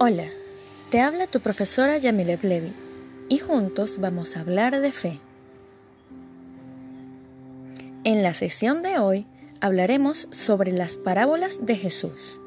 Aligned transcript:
Hola, 0.00 0.28
te 0.90 1.00
habla 1.00 1.26
tu 1.26 1.40
profesora 1.40 1.98
Yamile 1.98 2.38
Levi 2.40 2.72
y 3.28 3.38
juntos 3.38 3.98
vamos 3.98 4.36
a 4.36 4.40
hablar 4.42 4.80
de 4.80 4.92
fe. 4.92 5.18
En 8.04 8.22
la 8.22 8.32
sesión 8.32 8.80
de 8.80 9.00
hoy 9.00 9.26
hablaremos 9.60 10.28
sobre 10.30 10.70
las 10.70 10.98
parábolas 10.98 11.66
de 11.66 11.74
Jesús. 11.74 12.40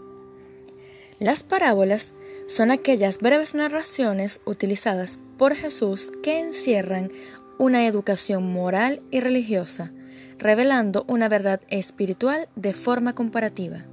Las 1.20 1.44
parábolas 1.44 2.14
son 2.48 2.72
aquellas 2.72 3.18
breves 3.18 3.54
narraciones 3.54 4.40
utilizadas 4.46 5.20
por 5.38 5.54
Jesús 5.54 6.10
que 6.24 6.40
encierran 6.40 7.12
una 7.58 7.86
educación 7.86 8.50
moral 8.50 9.02
y 9.12 9.20
religiosa, 9.20 9.92
revelando 10.38 11.04
una 11.10 11.28
verdad 11.28 11.60
espiritual 11.68 12.48
de 12.56 12.74
forma 12.74 13.14
comparativa. 13.14 13.84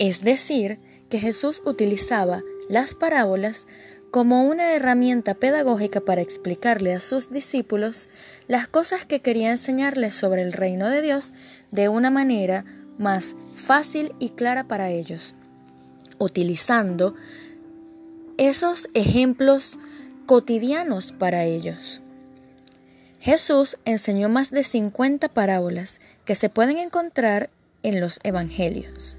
Es 0.00 0.24
decir, 0.24 0.80
que 1.08 1.20
Jesús 1.20 1.62
utilizaba 1.64 2.42
las 2.68 2.94
parábolas 2.94 3.66
como 4.10 4.44
una 4.44 4.72
herramienta 4.74 5.34
pedagógica 5.34 6.00
para 6.00 6.22
explicarle 6.22 6.94
a 6.94 7.00
sus 7.00 7.30
discípulos 7.30 8.08
las 8.48 8.68
cosas 8.68 9.04
que 9.04 9.20
quería 9.20 9.50
enseñarles 9.50 10.14
sobre 10.14 10.42
el 10.42 10.52
reino 10.52 10.88
de 10.88 11.02
Dios 11.02 11.34
de 11.70 11.88
una 11.88 12.10
manera 12.10 12.64
más 12.98 13.34
fácil 13.54 14.14
y 14.18 14.30
clara 14.30 14.64
para 14.64 14.90
ellos, 14.90 15.34
utilizando 16.18 17.14
esos 18.38 18.88
ejemplos 18.94 19.78
cotidianos 20.26 21.12
para 21.12 21.44
ellos. 21.44 22.00
Jesús 23.20 23.76
enseñó 23.84 24.28
más 24.28 24.50
de 24.50 24.62
50 24.62 25.28
parábolas 25.28 26.00
que 26.24 26.34
se 26.34 26.48
pueden 26.48 26.78
encontrar 26.78 27.50
en 27.82 28.00
los 28.00 28.18
Evangelios 28.22 29.16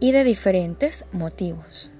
y 0.00 0.12
de 0.12 0.24
diferentes 0.24 1.04
motivos. 1.12 1.90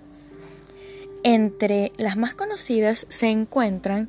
Entre 1.24 1.92
las 1.96 2.16
más 2.16 2.34
conocidas 2.34 3.06
se 3.08 3.28
encuentran 3.28 4.08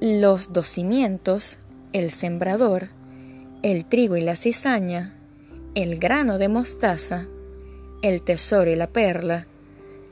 los 0.00 0.52
dos 0.52 0.66
cimientos, 0.66 1.58
el 1.92 2.10
sembrador, 2.10 2.88
el 3.62 3.84
trigo 3.84 4.16
y 4.16 4.20
la 4.20 4.36
cizaña, 4.36 5.14
el 5.74 5.98
grano 5.98 6.38
de 6.38 6.48
mostaza, 6.48 7.26
el 8.02 8.22
tesoro 8.22 8.70
y 8.70 8.76
la 8.76 8.88
perla, 8.88 9.46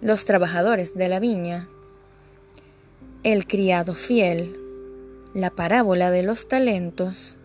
los 0.01 0.25
trabajadores 0.25 0.95
de 0.95 1.09
la 1.09 1.21
viña, 1.21 1.69
el 3.23 3.47
criado 3.47 3.95
fiel, 3.95 4.59
la 5.35 5.51
parábola 5.51 6.11
de 6.11 6.23
los 6.23 6.49
talentos 6.49 7.39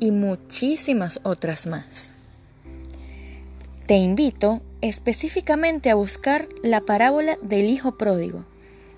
y 0.00 0.10
muchísimas 0.10 1.20
otras 1.22 1.66
más. 1.66 2.12
Te 3.86 3.96
invito 3.96 4.62
específicamente 4.80 5.90
a 5.90 5.96
buscar 5.96 6.48
la 6.62 6.82
parábola 6.82 7.36
del 7.42 7.64
Hijo 7.64 7.98
Pródigo. 7.98 8.44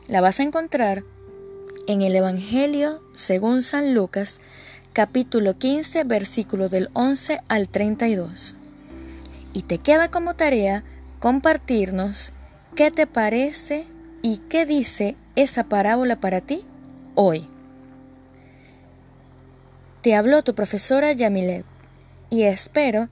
La 0.08 0.20
vas 0.20 0.40
a 0.40 0.42
encontrar 0.42 1.04
en 1.86 2.02
el 2.02 2.14
Evangelio 2.14 3.02
según 3.14 3.62
San 3.62 3.94
Lucas, 3.94 4.40
capítulo 4.92 5.56
15, 5.58 6.04
versículos 6.04 6.70
del 6.70 6.90
11 6.92 7.40
al 7.48 7.70
32. 7.70 8.56
Y 9.54 9.62
te 9.62 9.78
queda 9.78 10.10
como 10.10 10.34
tarea 10.34 10.84
compartirnos 11.18 12.32
qué 12.76 12.90
te 12.90 13.06
parece 13.06 13.86
y 14.20 14.36
qué 14.50 14.66
dice 14.66 15.16
esa 15.34 15.64
parábola 15.64 16.20
para 16.20 16.42
ti 16.42 16.66
hoy. 17.14 17.48
Te 20.02 20.14
habló 20.14 20.42
tu 20.42 20.54
profesora 20.54 21.12
Yamilev 21.12 21.64
y 22.28 22.42
espero 22.42 23.08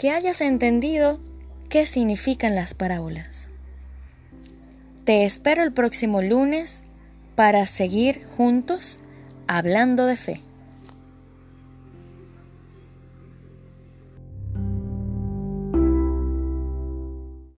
que 0.00 0.10
hayas 0.10 0.40
entendido 0.40 1.20
qué 1.68 1.84
significan 1.84 2.54
las 2.54 2.72
parábolas. 2.72 3.48
Te 5.04 5.26
espero 5.26 5.62
el 5.62 5.74
próximo 5.74 6.22
lunes 6.22 6.80
para 7.34 7.66
seguir 7.66 8.24
juntos 8.34 8.96
hablando 9.46 10.06
de 10.06 10.16
fe. 10.16 10.40